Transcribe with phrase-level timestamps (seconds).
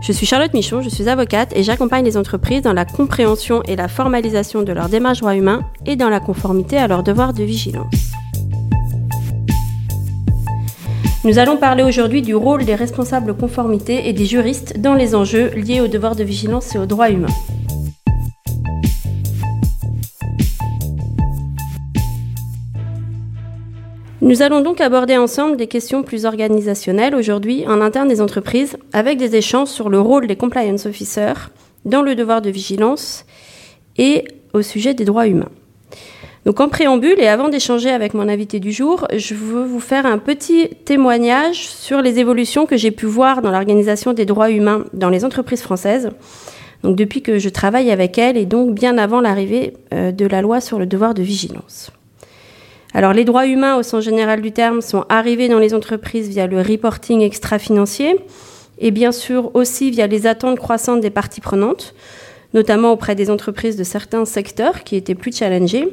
[0.00, 3.74] Je suis Charlotte Michon, je suis avocate et j'accompagne les entreprises dans la compréhension et
[3.74, 7.42] la formalisation de leurs démarches droits humains et dans la conformité à leurs devoirs de
[7.42, 8.12] vigilance.
[11.24, 15.50] Nous allons parler aujourd'hui du rôle des responsables conformité et des juristes dans les enjeux
[15.50, 17.26] liés aux devoirs de vigilance et aux droits humains.
[24.28, 29.16] Nous allons donc aborder ensemble des questions plus organisationnelles aujourd'hui en interne des entreprises avec
[29.16, 31.48] des échanges sur le rôle des compliance officers
[31.86, 33.24] dans le devoir de vigilance
[33.96, 35.48] et au sujet des droits humains.
[36.44, 40.04] Donc en préambule et avant d'échanger avec mon invité du jour, je veux vous faire
[40.04, 44.84] un petit témoignage sur les évolutions que j'ai pu voir dans l'organisation des droits humains
[44.92, 46.10] dans les entreprises françaises.
[46.82, 50.42] Donc depuis que je travaille avec elles et donc bien avant l'arrivée euh, de la
[50.42, 51.92] loi sur le devoir de vigilance.
[52.94, 56.46] Alors les droits humains au sens général du terme sont arrivés dans les entreprises via
[56.46, 58.16] le reporting extra-financier
[58.78, 61.94] et bien sûr aussi via les attentes croissantes des parties prenantes,
[62.54, 65.88] notamment auprès des entreprises de certains secteurs qui étaient plus challengés,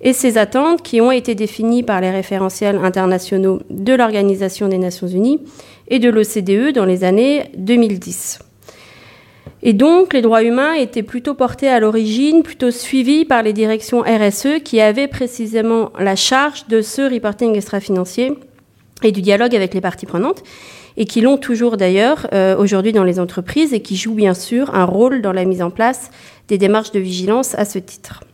[0.00, 5.06] et ces attentes qui ont été définies par les référentiels internationaux de l'Organisation des Nations
[5.06, 5.40] Unies
[5.88, 8.40] et de l'OCDE dans les années 2010.
[9.64, 14.00] Et donc, les droits humains étaient plutôt portés à l'origine, plutôt suivis par les directions
[14.00, 18.34] RSE qui avaient précisément la charge de ce reporting extra-financier
[19.04, 20.42] et du dialogue avec les parties prenantes,
[20.96, 24.74] et qui l'ont toujours d'ailleurs euh, aujourd'hui dans les entreprises et qui jouent bien sûr
[24.74, 26.10] un rôle dans la mise en place
[26.48, 28.24] des démarches de vigilance à ce titre.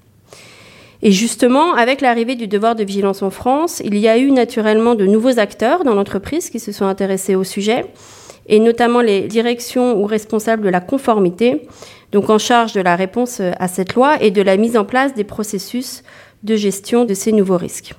[1.02, 4.94] Et justement, avec l'arrivée du devoir de vigilance en France, il y a eu naturellement
[4.94, 7.84] de nouveaux acteurs dans l'entreprise qui se sont intéressés au sujet
[8.48, 11.68] et notamment les directions ou responsables de la conformité,
[12.12, 15.14] donc en charge de la réponse à cette loi et de la mise en place
[15.14, 16.02] des processus
[16.42, 17.94] de gestion de ces nouveaux risques.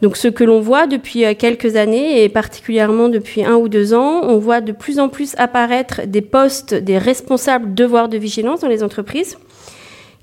[0.00, 3.94] Donc ce que l'on voit depuis euh, quelques années et particulièrement depuis un ou deux
[3.94, 8.60] ans, on voit de plus en plus apparaître des postes des responsables devoirs de vigilance
[8.60, 9.38] dans les entreprises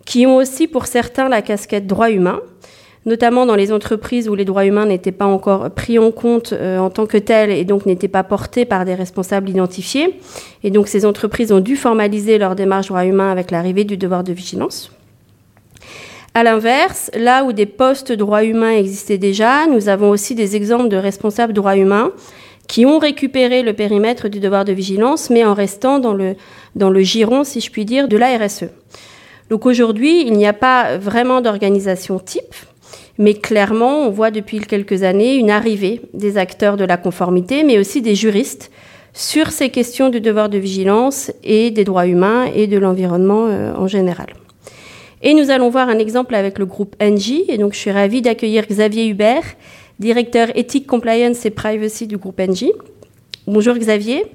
[0.06, 2.40] qui ont aussi pour certains la casquette droit humain,
[3.06, 6.80] notamment dans les entreprises où les droits humains n'étaient pas encore pris en compte euh,
[6.80, 10.20] en tant que tels et donc n'étaient pas portés par des responsables identifiés.
[10.64, 14.24] Et donc ces entreprises ont dû formaliser leur démarche droits humains avec l'arrivée du devoir
[14.24, 14.92] de vigilance.
[16.34, 20.90] À l'inverse, là où des postes droits humains existaient déjà, nous avons aussi des exemples
[20.90, 22.12] de responsables droits humains
[22.68, 26.36] qui ont récupéré le périmètre du devoir de vigilance, mais en restant dans le,
[26.76, 28.66] dans le giron, si je puis dire, de la RSE.
[29.50, 32.56] Donc aujourd'hui, il n'y a pas vraiment d'organisation type,
[33.18, 37.80] mais clairement, on voit depuis quelques années une arrivée des acteurs de la conformité, mais
[37.80, 38.72] aussi des juristes
[39.14, 43.74] sur ces questions du devoir de vigilance et des droits humains et de l'environnement euh,
[43.76, 44.28] en général.
[45.22, 47.46] Et nous allons voir un exemple avec le groupe NJ.
[47.48, 49.44] Et donc, je suis ravie d'accueillir Xavier Hubert,
[50.00, 52.66] directeur éthique, compliance et privacy du groupe NJ.
[53.48, 54.26] Bonjour Xavier.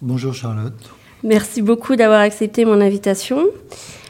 [0.00, 0.74] Bonjour Charlotte.
[1.22, 3.46] Merci beaucoup d'avoir accepté mon invitation.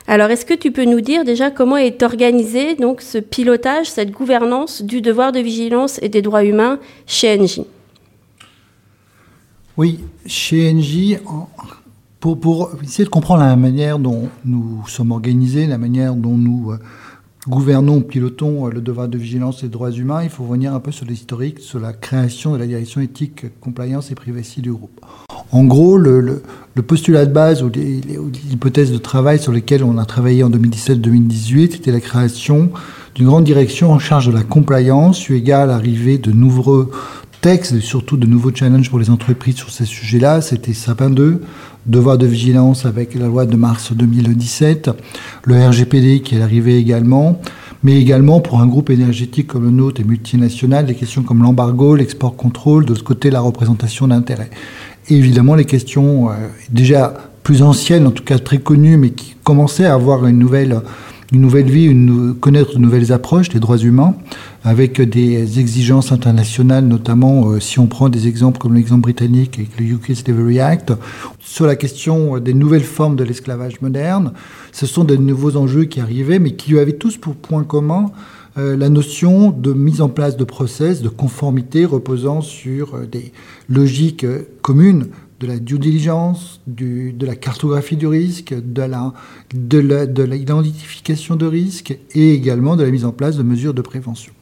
[0.09, 4.11] Alors, est-ce que tu peux nous dire déjà comment est organisé donc ce pilotage, cette
[4.11, 7.61] gouvernance du devoir de vigilance et des droits humains chez NJ
[9.77, 11.19] Oui, chez NJ,
[12.19, 16.73] pour, pour, essayer de comprendre la manière dont nous sommes organisés, la manière dont nous
[16.73, 16.79] euh,
[17.49, 20.81] gouvernons, pilotons euh, le devoir de vigilance et des droits humains, il faut revenir un
[20.81, 25.01] peu sur l'historique, sur la création de la direction éthique, compliance et privacy du groupe.
[25.51, 26.43] En gros, le,
[26.87, 31.93] postulat de base ou l'hypothèse de travail sur lesquelles on a travaillé en 2017-2018 était
[31.93, 32.71] la création
[33.15, 36.91] d'une grande direction en charge de la compliance, eu égard à l'arrivée de nouveaux
[37.43, 40.41] textes et surtout de nouveaux challenges pour les entreprises sur ces sujets-là.
[40.41, 41.43] C'était Sapin 2,
[41.87, 44.91] devoir de vigilance avec la loi de mars 2017,
[45.45, 47.41] le RGPD qui est arrivé également,
[47.83, 51.97] mais également pour un groupe énergétique comme le nôtre et multinational, des questions comme l'embargo,
[51.97, 54.51] l'export contrôle, de ce côté la représentation d'intérêt
[55.09, 56.35] évidemment les questions euh,
[56.71, 60.81] déjà plus anciennes, en tout cas très connues, mais qui commençaient à avoir une nouvelle,
[61.33, 61.89] une nouvelle vie,
[62.41, 64.15] connaître de nouvelles approches des droits humains,
[64.65, 69.81] avec des exigences internationales, notamment euh, si on prend des exemples comme l'exemple britannique avec
[69.81, 70.93] le UK Slavery Act,
[71.41, 74.33] sur la question des nouvelles formes de l'esclavage moderne.
[74.73, 78.13] Ce sont de nouveaux enjeux qui arrivaient, mais qui avaient tous pour point commun
[78.59, 83.33] euh, la notion de mise en place de process, de conformité reposant sur euh, des
[83.71, 85.07] logiques euh, communes
[85.43, 89.13] de la due diligence, de la cartographie du risque, de la,
[89.53, 94.33] de l'identification de risque et également de la mise en place de mesures de prévention.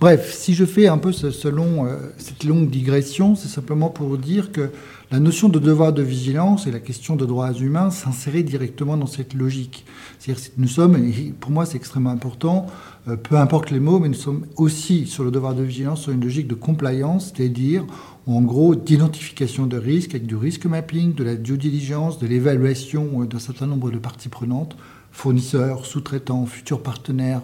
[0.00, 4.52] Bref, si je fais un peu ce, euh, cette longue digression, c'est simplement pour dire
[4.52, 4.70] que
[5.10, 9.06] la notion de devoir de vigilance et la question de droits humains s'insérait directement dans
[9.06, 9.84] cette logique.
[10.18, 12.66] C'est-à-dire nous sommes, et pour moi c'est extrêmement important,
[13.08, 16.12] euh, peu importe les mots, mais nous sommes aussi sur le devoir de vigilance sur
[16.12, 17.84] une logique de compliance, c'est-à-dire
[18.34, 23.22] en gros d'identification de risques avec du risque mapping, de la due diligence, de l'évaluation
[23.22, 24.76] euh, d'un certain nombre de parties prenantes,
[25.12, 27.42] fournisseurs, sous-traitants, futurs partenaires,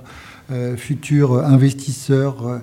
[0.51, 2.61] euh, futurs investisseurs,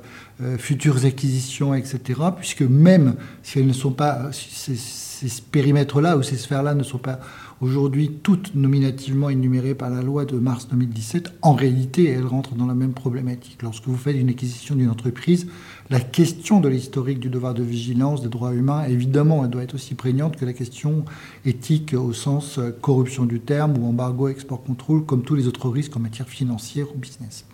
[0.58, 2.20] futures acquisitions, etc.
[2.36, 7.20] Puisque même si elles ne sont pas, ces périmètres-là ou ces sphères-là ne sont pas
[7.62, 12.66] aujourd'hui toutes nominativement énumérées par la loi de mars 2017, en réalité, elles rentrent dans
[12.66, 13.62] la même problématique.
[13.62, 15.48] Lorsque vous faites une acquisition d'une entreprise,
[15.90, 19.76] la question de l'historique du devoir de vigilance des droits humains, évidemment, elle doit être
[19.76, 21.06] aussi prégnante que la question
[21.46, 25.70] éthique au sens euh, corruption du terme ou embargo, export contrôle, comme tous les autres
[25.70, 27.46] risques en matière financière ou business.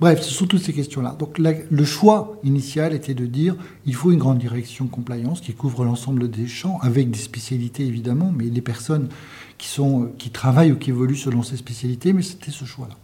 [0.00, 1.16] Bref, ce sont toutes ces questions-là.
[1.18, 3.56] Donc le choix initial était de dire
[3.86, 8.32] il faut une grande direction compliance qui couvre l'ensemble des champs, avec des spécialités évidemment,
[8.36, 9.08] mais les personnes
[9.56, 12.96] qui, sont, qui travaillent ou qui évoluent selon ces spécialités, mais c'était ce choix-là.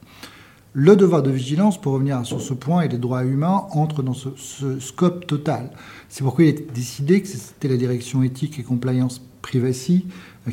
[0.72, 4.14] Le devoir de vigilance, pour revenir sur ce point, et les droits humains entrent dans
[4.14, 5.70] ce, scope total.
[6.08, 10.06] C'est pourquoi il a été décidé que c'était la direction éthique et compliance privacy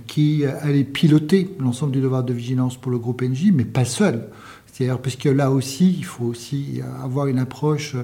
[0.07, 4.29] qui allait piloter l'ensemble du devoir de vigilance pour le groupe NJ, mais pas seul.
[4.77, 7.95] C'est-à-dire, puisque là aussi, il faut aussi avoir une approche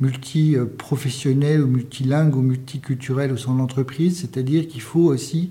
[0.00, 5.50] multi-professionnelle ou multilingue ou multiculturelle au sein de l'entreprise, c'est-à-dire qu'il faut aussi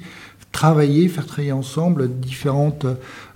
[0.51, 2.75] travailler, faire travailler ensemble différents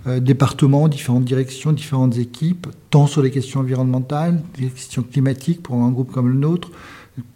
[0.08, 5.76] euh, départements, différentes directions, différentes équipes, tant sur les questions environnementales, les questions climatiques pour
[5.76, 6.72] un groupe comme le nôtre,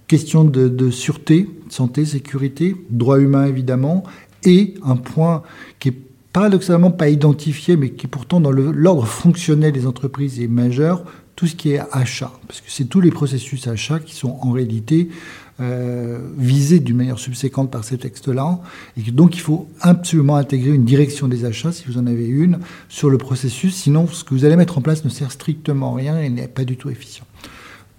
[0.08, 4.02] questions de, sûreté, santé, sécurité, droits humains évidemment,
[4.42, 5.44] et un point
[5.78, 11.04] qui est paradoxalement pas identifié, mais qui pourtant dans l'ordre fonctionnel des entreprises est majeur,
[11.36, 14.50] tout ce qui est achat, parce que c'est tous les processus achats qui sont en
[14.50, 15.08] réalité
[15.60, 18.60] euh, visés d'une manière subséquente par ces textes-là,
[18.96, 22.58] et donc il faut absolument intégrer une direction des achats, si vous en avez une,
[22.88, 25.96] sur le processus, sinon ce que vous allez mettre en place ne sert strictement à
[25.96, 27.24] rien et n'est pas du tout efficient.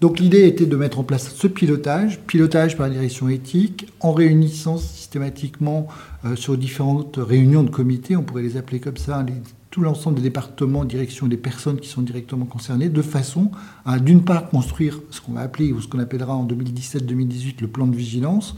[0.02, 4.14] Donc l'idée était de mettre en place ce pilotage, pilotage par la direction éthique, en
[4.14, 4.78] réunissant
[5.12, 5.88] systématiquement
[6.24, 9.26] euh, sur différentes réunions de comités, on pourrait les appeler comme ça,
[9.70, 13.52] tout l'ensemble des départements, directions des personnes qui sont directement concernées, de façon
[13.86, 17.68] à, d'une part, construire ce qu'on va appeler ou ce qu'on appellera en 2017-2018 le
[17.68, 18.56] plan de vigilance,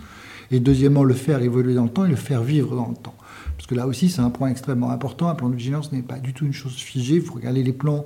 [0.51, 3.15] et deuxièmement, le faire évoluer dans le temps et le faire vivre dans le temps.
[3.57, 5.29] Parce que là aussi, c'est un point extrêmement important.
[5.29, 7.17] Un plan de vigilance n'est pas du tout une chose figée.
[7.17, 8.05] Vous regardez les plans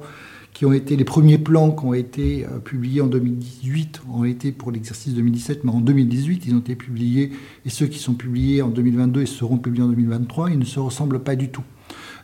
[0.57, 4.51] qui ont été les premiers plans qui ont été euh, publiés en 2018 ont été
[4.51, 7.31] pour l'exercice 2017, mais en 2018 ils ont été publiés
[7.63, 10.79] et ceux qui sont publiés en 2022 et seront publiés en 2023, ils ne se
[10.79, 11.61] ressemblent pas du tout.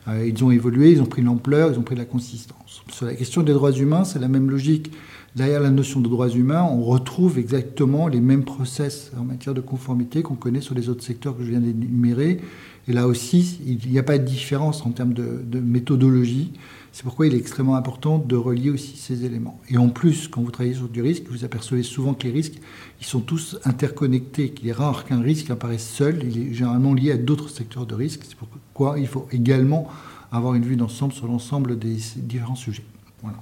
[0.08, 2.82] Euh, ils ont évolué, ils ont pris l'ampleur, ils ont pris de la consistance.
[2.90, 4.90] Sur la question des droits humains, c'est la même logique.
[5.36, 9.60] Derrière la notion de droits humains, on retrouve exactement les mêmes process en matière de
[9.60, 12.40] conformité qu'on connaît sur les autres secteurs que je viens d'énumérer.
[12.86, 16.52] Et là aussi, il n'y a pas de différence en termes de, méthodologie.
[16.94, 19.58] C'est pourquoi il est extrêmement important de relier aussi ces éléments.
[19.68, 22.60] Et en plus, quand vous travaillez sur du risque, vous apercevez souvent que les risques,
[23.00, 26.22] ils sont tous interconnectés, qu'il est rare qu'un risque apparaisse seul.
[26.22, 28.20] Il est généralement lié à d'autres secteurs de risque.
[28.28, 29.88] C'est pourquoi il faut également
[30.30, 32.84] avoir une vue d'ensemble sur l'ensemble des différents sujets.
[33.22, 33.38] Voilà.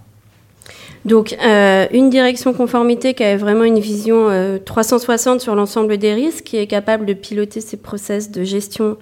[1.05, 4.29] Donc, euh, une direction conformité qui a vraiment une vision
[4.65, 8.97] 360 euh, sur l'ensemble des risques, qui est capable de piloter ces process de gestion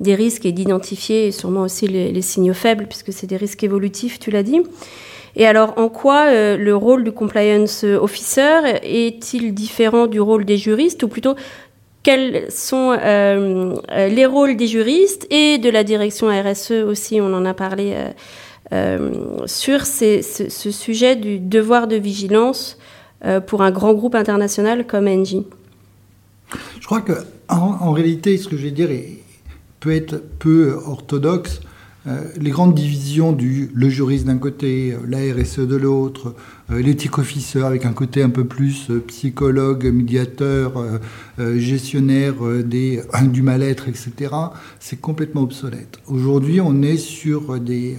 [0.00, 4.30] des risques et d'identifier sûrement aussi les, signaux faibles, puisque c'est des risques évolutifs, tu
[4.30, 4.60] l'as dit.
[5.36, 10.56] Et alors, en quoi euh, le rôle du compliance officer est-il différent du rôle des
[10.56, 11.34] juristes, ou plutôt
[12.02, 17.52] quels sont les rôles des juristes et de la direction RSE aussi, on en a
[17.52, 17.96] parlé
[18.72, 22.78] euh, sur ce, sujet du devoir de vigilance
[23.24, 25.46] euh, pour un grand groupe international comme Engie?
[26.80, 27.12] Je crois que
[27.48, 28.90] en, réalité, ce que je vais dire
[29.80, 31.60] peut être peu orthodoxe.
[32.06, 36.34] Euh, les grandes divisions du le juriste d'un côté, la RSE de l'autre,
[36.70, 41.00] l'éthique officer avec un côté un peu plus psychologue, médiateur,
[41.38, 44.34] gestionnaire des, du mal-être, etc.,
[44.78, 45.98] c'est complètement obsolète.
[46.06, 47.96] Aujourd'hui, on est sur des,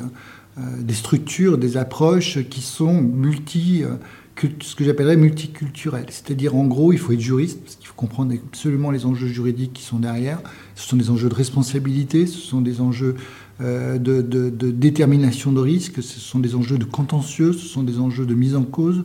[0.59, 6.07] euh, des structures, des approches qui sont multi, euh, ce que j'appellerais multiculturelles.
[6.09, 9.73] C'est-à-dire, en gros, il faut être juriste, parce qu'il faut comprendre absolument les enjeux juridiques
[9.73, 10.39] qui sont derrière.
[10.77, 13.15] Ce sont des enjeux de responsabilité, ce sont des enjeux
[13.61, 18.27] euh, de, détermination de risque, ce sont des enjeux de contentieux, ce sont des enjeux
[18.27, 19.03] de mise en cause.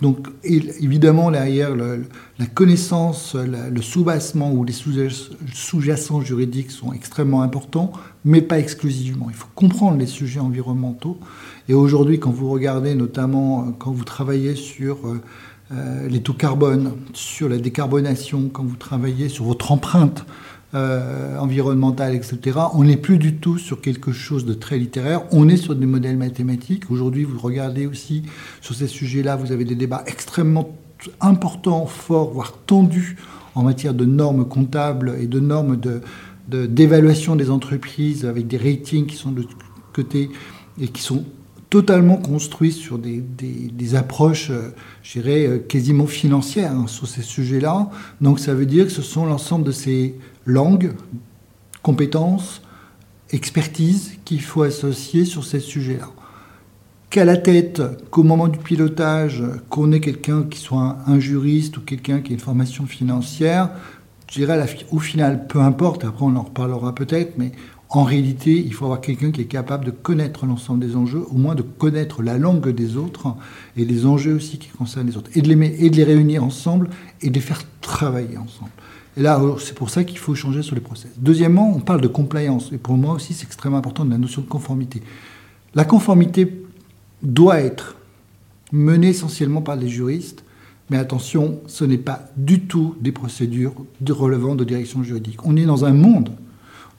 [0.00, 7.92] Donc évidemment, derrière la connaissance, le soubassement ou les sous-jacents juridiques sont extrêmement importants,
[8.24, 9.26] mais pas exclusivement.
[9.28, 11.18] Il faut comprendre les sujets environnementaux.
[11.68, 14.98] Et aujourd'hui, quand vous regardez, notamment euh, quand vous travaillez sur
[15.72, 20.24] euh, les taux carbone, sur la décarbonation, quand vous travaillez sur votre empreinte
[20.74, 25.22] environnementale, etc., on n'est plus du tout sur quelque chose de très littéraire.
[25.32, 26.90] On est sur des modèles mathématiques.
[26.90, 28.24] Aujourd'hui, vous regardez aussi
[28.60, 30.76] sur ces sujets-là, vous avez des débats extrêmement
[31.20, 33.16] importants, forts, voire tendus
[33.54, 35.78] en matière de normes comptables et de normes
[36.48, 39.44] d'évaluation des entreprises avec des ratings qui sont de
[39.92, 40.30] côté
[40.80, 41.24] et qui sont
[41.70, 47.90] totalement construit sur des, approches, euh, je dirais, euh, quasiment financières hein, sur ces sujets-là.
[48.22, 50.14] Donc ça veut dire que ce sont l'ensemble de ces
[50.48, 50.92] langues,
[51.82, 52.62] compétences,
[53.30, 56.08] expertises qu'il faut associer sur ces sujets-là.
[57.10, 61.80] Qu'à la tête, qu'au moment du pilotage, qu'on ait quelqu'un qui soit un, juriste ou
[61.82, 63.70] quelqu'un qui ait une formation financière,
[64.30, 64.58] je dirais
[64.90, 67.52] au final, peu importe, après on en reparlera peut-être, mais
[67.90, 71.38] en réalité, il faut avoir quelqu'un qui est capable de connaître l'ensemble des enjeux, au
[71.38, 73.34] moins de connaître la langue des autres
[73.78, 76.44] et les enjeux aussi qui concernent les autres, et de les, et de les réunir
[76.44, 76.90] ensemble
[77.22, 78.70] et de les faire travailler ensemble.
[79.18, 81.10] Et là, c'est pour ça qu'il faut changer sur les process.
[81.18, 84.42] Deuxièmement, on parle de compliance, et pour moi aussi, c'est extrêmement important de la notion
[84.42, 85.02] de conformité.
[85.74, 86.62] La conformité
[87.20, 87.96] doit être
[88.70, 90.44] menée essentiellement par les juristes,
[90.88, 93.74] mais attention, ce n'est pas du tout des procédures
[94.08, 95.44] relevant de direction juridique.
[95.44, 96.30] On est dans un monde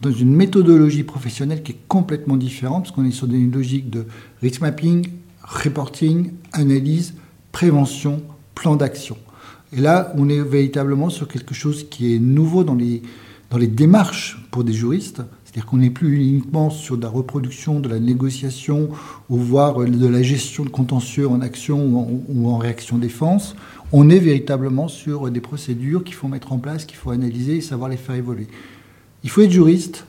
[0.01, 4.05] dans une méthodologie professionnelle qui est complètement différente, parce qu'on est sur une logique de
[4.41, 5.07] risk mapping,
[5.41, 7.13] reporting, analyse,
[7.53, 8.21] prévention,
[8.55, 9.15] plan d'action.
[9.73, 13.01] Et là, on est véritablement sur quelque chose qui est nouveau dans les,
[13.49, 15.21] dans les démarches pour des juristes.
[15.43, 18.89] C'est-à-dire qu'on n'est plus uniquement sur de la reproduction, de la négociation,
[19.29, 23.55] ou voire de la gestion de contentieux en action ou en, ou en réaction défense.
[23.91, 27.61] On est véritablement sur des procédures qu'il faut mettre en place, qu'il faut analyser et
[27.61, 28.47] savoir les faire évoluer.
[29.23, 30.05] Il faut être juriste,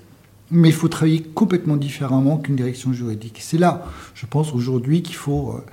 [0.51, 3.39] mais il faut travailler complètement différemment qu'une direction juridique.
[3.41, 5.65] C'est là, je pense aujourd'hui, qu'il faut euh,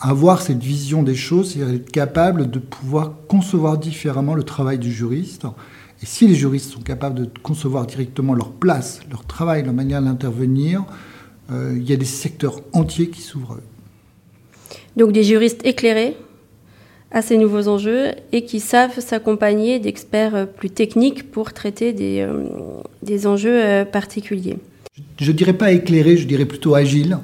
[0.00, 4.92] avoir cette vision des choses, c'est-à-dire être capable de pouvoir concevoir différemment le travail du
[4.92, 5.44] juriste.
[6.02, 10.02] Et si les juristes sont capables de concevoir directement leur place, leur travail, leur manière
[10.02, 10.84] d'intervenir,
[11.50, 13.60] euh, il y a des secteurs entiers qui s'ouvrent.
[14.96, 16.16] Donc des juristes éclairés
[17.10, 22.20] à ces nouveaux enjeux et qui savent s'accompagner d'experts euh, plus techniques pour traiter des,
[22.20, 22.44] euh,
[23.02, 24.56] des enjeux particuliers.
[25.18, 27.18] Je ne dirais pas éclairé, je dirais plutôt agile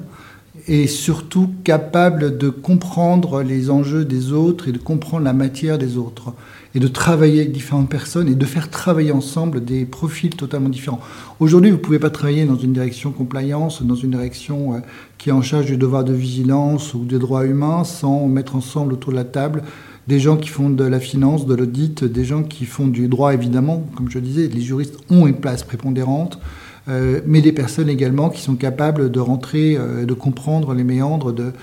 [0.67, 5.97] et surtout capable de comprendre les enjeux des autres et de comprendre la matière des
[5.97, 6.33] autres
[6.73, 11.01] et de travailler avec différentes personnes et de faire travailler ensemble des profils totalement différents.
[11.39, 14.81] Aujourd'hui, vous ne pouvez pas travailler dans une direction compliance, dans une direction
[15.17, 18.93] qui est en charge du devoir de vigilance ou des droits humains sans mettre ensemble
[18.93, 19.63] autour de la table
[20.07, 23.33] des gens qui font de la finance, de l'audit, des gens qui font du droit,
[23.33, 23.87] évidemment.
[23.95, 26.39] Comme je disais, les juristes ont une place prépondérante, euh,
[26.87, 31.53] mais des personnes également qui sont capables de rentrer, euh, de comprendre les méandres de,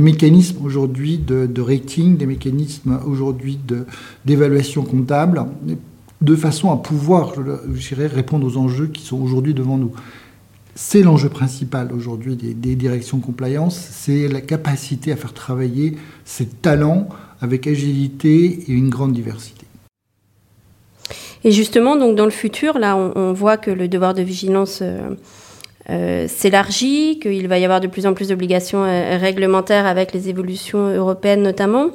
[0.00, 3.58] mécanismes aujourd'hui de, rating, des mécanismes aujourd'hui
[4.24, 5.44] d'évaluation comptable,
[6.20, 7.34] de façon à pouvoir,
[7.74, 9.92] je répondre aux enjeux qui sont aujourd'hui devant nous.
[10.76, 16.46] C'est l'enjeu principal aujourd'hui des, des, directions compliance, c'est la capacité à faire travailler ces
[16.46, 17.08] talents
[17.40, 19.63] avec agilité et une grande diversité.
[21.44, 25.10] Et justement, donc dans le futur, là, on, voit que le devoir de vigilance euh,
[25.90, 30.30] euh, s'élargit, qu'il va y avoir de plus en plus d'obligations euh, réglementaires avec les
[30.30, 31.90] évolutions européennes notamment.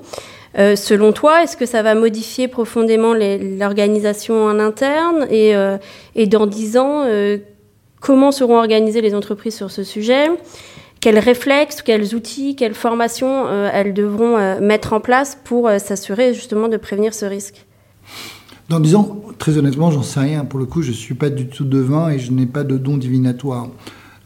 [0.55, 7.05] selon toi, est-ce que ça va modifier profondément l'organisation en interne et, dans dix ans,
[7.99, 10.27] comment seront organisées les entreprises sur ce sujet?
[11.01, 16.77] Quels réflexes, quels outils, quelles formations elles devront mettre en place pour s'assurer justement de
[16.77, 17.65] prévenir ce risque?
[18.69, 20.45] Dans disons, très honnêtement, j'en sais rien.
[20.45, 22.77] Pour le coup, je ne suis pas du tout devin et je n'ai pas de
[22.77, 23.67] don divinatoire.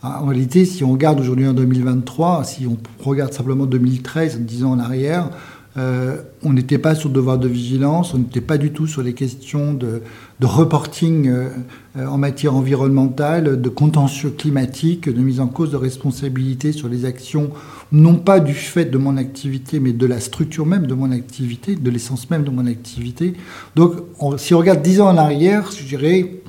[0.02, 4.72] En réalité, si on regarde aujourd'hui en 2023, si on regarde simplement 2013, 10 ans
[4.72, 5.30] en arrière,
[5.78, 9.02] euh, on n'était pas sur le devoir de vigilance, on n'était pas du tout sur
[9.02, 10.02] les questions de,
[10.46, 11.50] reporting euh,
[11.98, 17.06] euh, en matière environnementale, de contentieux climatique, de mise en cause de responsabilité sur les
[17.06, 17.52] actions,
[17.92, 21.76] non pas du fait de mon activité, mais de la structure même de mon activité,
[21.76, 23.34] de l'essence même de mon activité.
[23.76, 23.94] Donc,
[24.38, 26.42] si on regarde dix ans en arrière, je dirais,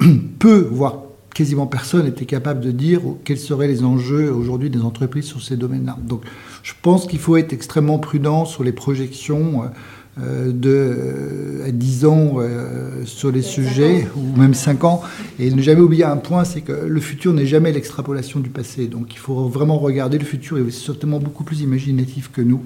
[0.38, 5.26] peu, voire quasiment personne n'était capable de dire quels seraient les enjeux aujourd'hui des entreprises
[5.26, 5.98] sur ces domaines-là.
[6.02, 6.22] Donc
[6.62, 9.66] je pense qu'il faut être extrêmement prudent sur les projections euh,
[10.18, 15.02] de euh, à 10 ans euh, sur les sujets, ou même 5 ans,
[15.38, 18.86] et ne jamais oublier un point, c'est que le futur n'est jamais l'extrapolation du passé.
[18.86, 22.62] Donc il faut vraiment regarder le futur, et c'est certainement beaucoup plus imaginatif que nous.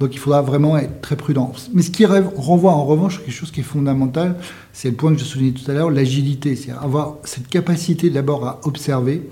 [0.00, 1.52] Donc il faudra vraiment être très prudent.
[1.72, 4.36] Mais ce qui renvoie en revanche quelque chose qui est fondamental,
[4.72, 6.56] c'est le point que je soulignais tout à l'heure, l'agilité.
[6.56, 9.22] C'est avoir cette capacité d'abord à observer,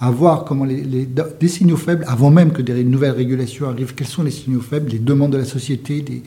[0.00, 4.06] à voir comment les, des signaux faibles, avant même que des nouvelles régulations arrivent, quels
[4.06, 6.22] sont les signaux faibles, les demandes de la société, des,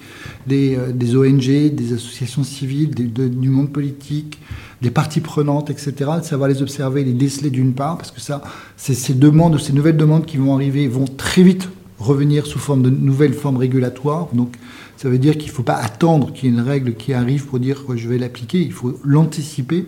[0.46, 4.40] des, euh, ONG, des associations civiles, du monde politique,
[4.82, 8.42] des parties prenantes, etc., de savoir les observer, les déceler d'une part, parce que ça,
[8.76, 12.90] ces demandes, ces nouvelles demandes qui vont arriver vont très vite revenir sous forme de
[12.90, 14.28] nouvelles formes régulatoires.
[14.34, 14.56] Donc,
[14.98, 17.46] ça veut dire qu'il ne faut pas attendre qu'il y ait une règle qui arrive
[17.46, 19.86] pour dire je vais l'appliquer, il faut l'anticiper.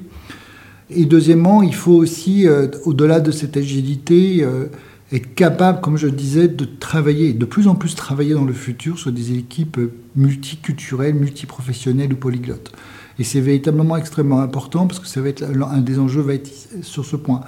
[0.90, 4.66] Et deuxièmement, il faut aussi, euh, au-delà de cette agilité, euh,
[5.12, 8.98] être capable, comme je disais, de travailler, de plus en plus travailler dans le futur
[8.98, 9.80] sur des équipes
[10.16, 12.72] multiculturelles, multiprofessionnelles ou polyglottes.
[13.20, 16.50] Et c'est véritablement extrêmement important parce que ça va être un des enjeux va être
[16.82, 17.42] sur ce point.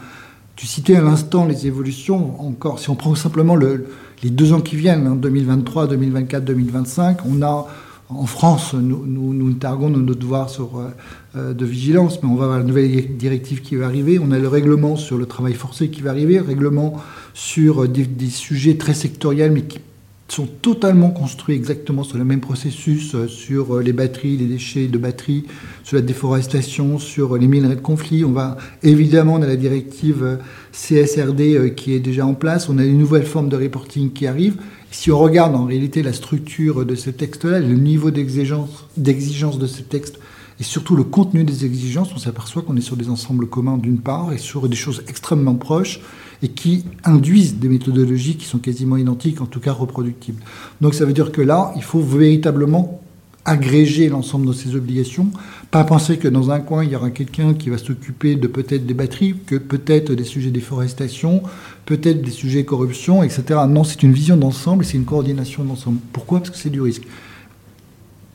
[0.56, 2.40] Tu citais à l'instant les évolutions.
[2.40, 3.88] Encore, si on prend simplement le,
[4.24, 7.68] les deux ans qui viennent, 2023, 2024, 2025, on a
[8.10, 10.90] en France, nous, nous, targuons nos devoirs euh,
[11.36, 14.20] euh, de vigilance, mais on va avoir la nouvelle directive qui va arriver.
[14.20, 17.02] On a le règlement sur le travail forcé qui va arriver, le règlement
[17.34, 19.80] sur des, des sujets très sectoriels, mais qui
[20.28, 24.88] sont totalement construits exactement sur le même processus, euh, sur euh, les batteries, les déchets
[24.88, 25.46] de batteries,
[25.84, 28.26] sur la déforestation, sur les minerais de conflit.
[28.26, 30.38] On va évidemment, on a la directive euh,
[30.72, 34.58] CSRD qui est déjà en place, on a les nouvelles formes de reporting qui arrivent.
[34.90, 39.82] Si on regarde en réalité la structure de ce texte-là, le niveau d'exigence de ce
[39.82, 40.20] texte
[40.60, 44.00] et surtout le contenu des exigences, on s'aperçoit qu'on est sur des ensembles communs d'une
[44.00, 46.00] part et sur des choses extrêmement proches
[46.42, 50.42] et qui induisent des méthodologies qui sont quasiment identiques, en tout cas reproductibles.
[50.82, 53.02] Donc ça veut dire que là, il faut véritablement
[53.46, 55.30] agréger l'ensemble de ces obligations,
[55.70, 58.88] pas penser que dans un coin, il y aura quelqu'un qui va s'occuper de peut-être
[58.88, 61.44] des batteries, que peut-être des sujets déforestation,
[61.86, 63.60] peut-être des sujets corruption, etc.
[63.70, 66.00] Non, c'est une vision d'ensemble et c'est une coordination d'ensemble.
[66.12, 66.40] Pourquoi?
[66.40, 67.04] Parce que c'est du risque.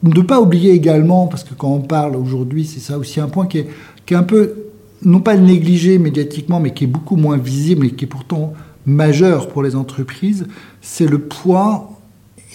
[0.02, 3.46] Ne pas oublier également, parce que quand on parle aujourd'hui, c'est ça aussi un point
[3.46, 3.68] qui est,
[4.12, 4.54] un peu
[5.02, 8.54] non pas négligé médiatiquement, mais qui est beaucoup moins visible et qui est pourtant
[8.86, 10.46] majeur pour les entreprises,
[10.80, 11.90] c'est le poids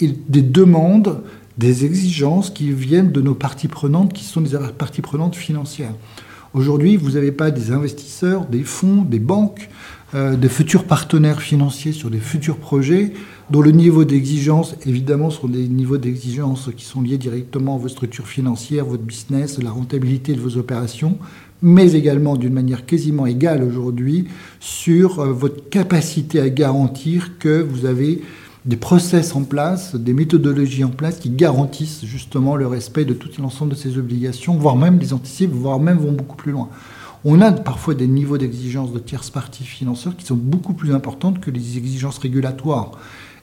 [0.02, 1.22] des demandes,
[1.58, 5.94] des exigences qui viennent de nos parties prenantes, qui sont des parties prenantes financières.
[6.54, 9.70] Aujourd'hui, vous n'avez pas des investisseurs, des fonds, des banques,
[10.14, 13.14] euh, des futurs partenaires financiers sur des futurs projets
[13.50, 17.88] dont le niveau d'exigence, évidemment, sont des niveaux d'exigence qui sont liés directement à vos
[17.88, 21.18] structures financières, votre business, la rentabilité de vos opérations,
[21.62, 24.26] mais également d'une manière quasiment égale aujourd'hui
[24.60, 28.22] sur euh, votre capacité à garantir que vous avez
[28.66, 33.30] des process en place, des méthodologies en place qui garantissent justement le respect de tout
[33.40, 36.70] l'ensemble de ces obligations, voire même des anticipent, voire même vont beaucoup plus loin.
[37.24, 41.40] On a parfois des niveaux d'exigence de tierces parties financières qui sont beaucoup plus importantes
[41.40, 42.92] que les exigences régulatoires.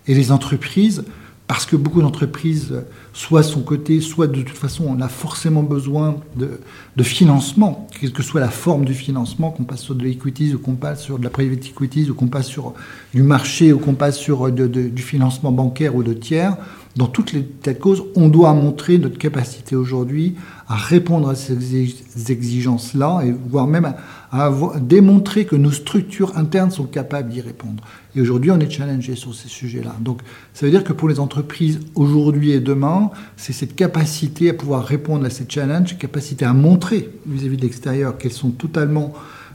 [0.06, 1.04] Et les entreprises
[1.46, 6.16] parce que beaucoup d'entreprises, soit son côté, soit de toute façon, on a forcément besoin
[6.36, 10.58] de, financement, quelle que soit la forme du financement, qu'on passe sur de l'equities ou
[10.58, 12.74] qu'on passe sur de la private equities ou qu'on passe sur
[13.12, 16.56] du marché ou qu'on passe sur du financement bancaire ou de tiers.
[16.94, 20.34] Dans toutes les causes, on doit montrer notre capacité aujourd'hui
[20.68, 21.86] à répondre à ces
[22.30, 23.94] exigences-là et voire même
[24.30, 27.82] à, démontrer que nos structures internes sont capables d'y répondre.
[28.14, 29.94] Et aujourd'hui, on est challengé sur ces sujets-là.
[30.00, 30.20] Donc,
[30.52, 33.01] ça veut dire que pour les entreprises aujourd'hui et demain,
[33.36, 38.18] c'est cette capacité à pouvoir répondre à ces challenges, capacité à montrer vis-à-vis de l'extérieur
[38.18, 39.12] qu'elles sont totalement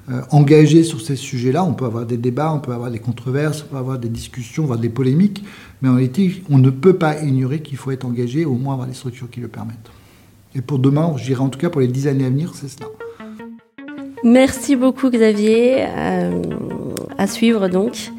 [0.10, 1.64] euh, engagées sur ces sujets-là.
[1.64, 4.64] On peut avoir des débats, on peut avoir des controverses, on peut avoir des discussions,
[4.64, 5.44] avoir des polémiques,
[5.82, 8.88] mais en réalité, on ne peut pas ignorer qu'il faut être engagé, au moins avoir
[8.88, 9.92] des structures qui le permettent.
[10.56, 12.68] Et pour demain, je dirais en tout cas pour les dix années à venir, c'est
[12.68, 12.88] cela.
[14.24, 15.86] Merci beaucoup Xavier.
[15.88, 16.42] Euh,
[17.18, 18.12] à suivre donc.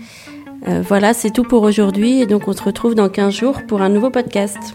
[0.66, 3.80] Euh, voilà, c'est tout pour aujourd'hui et donc on se retrouve dans 15 jours pour
[3.80, 4.74] un nouveau podcast.